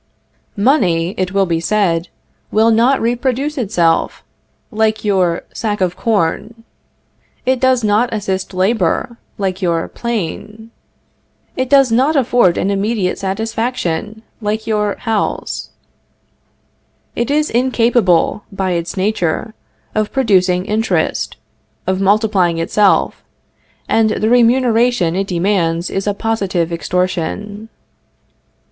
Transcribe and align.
Money, 0.57 1.11
it 1.15 1.31
will 1.31 1.45
be 1.45 1.59
said, 1.59 2.07
will 2.49 2.71
not 2.71 2.99
reproduce 2.99 3.55
itself, 3.55 4.23
like 4.71 5.05
your 5.05 5.43
sack 5.53 5.79
of 5.79 5.95
corn; 5.95 6.63
it 7.45 7.59
does 7.59 7.83
not 7.83 8.11
assist 8.11 8.51
labor, 8.51 9.17
like 9.37 9.61
your 9.61 9.87
plane; 9.87 10.71
it 11.55 11.69
does 11.69 11.91
not 11.91 12.15
afford 12.15 12.57
an 12.57 12.71
immediate 12.71 13.19
satisfaction, 13.19 14.23
like 14.41 14.65
your 14.65 14.95
house. 15.01 15.69
It 17.15 17.29
is 17.29 17.51
incapable, 17.51 18.43
by 18.51 18.71
its 18.71 18.97
nature, 18.97 19.53
of 19.93 20.11
producing 20.11 20.65
interest, 20.65 21.37
of 21.85 22.01
multiplying 22.01 22.57
itself, 22.57 23.23
and 23.87 24.09
the 24.09 24.29
remuneration 24.29 25.15
it 25.15 25.27
demands 25.27 25.91
is 25.91 26.07
a 26.07 26.15
positive 26.15 26.73
extortion. 26.73 27.69